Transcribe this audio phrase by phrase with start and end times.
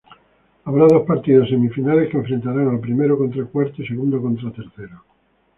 [0.65, 4.97] Habrá dos partidos semifinales que enfrentarán a primero contra cuarto y segundo contra tercero.